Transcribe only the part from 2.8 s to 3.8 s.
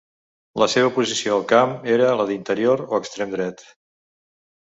o extrem dret.